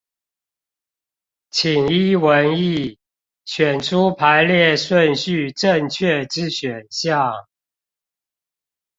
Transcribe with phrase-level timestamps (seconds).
[1.51, 2.97] 請依文意，
[3.45, 7.45] 選出排列順序正確之選項